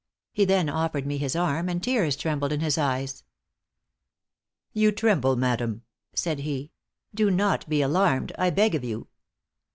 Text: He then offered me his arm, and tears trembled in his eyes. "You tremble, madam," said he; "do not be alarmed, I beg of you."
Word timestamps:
He 0.33 0.45
then 0.45 0.67
offered 0.67 1.05
me 1.05 1.19
his 1.19 1.35
arm, 1.35 1.69
and 1.69 1.83
tears 1.83 2.15
trembled 2.15 2.51
in 2.51 2.59
his 2.59 2.75
eyes. 2.75 3.23
"You 4.73 4.91
tremble, 4.91 5.35
madam," 5.35 5.83
said 6.15 6.39
he; 6.39 6.71
"do 7.13 7.29
not 7.29 7.69
be 7.69 7.83
alarmed, 7.83 8.31
I 8.35 8.49
beg 8.49 8.73
of 8.73 8.83
you." 8.83 9.09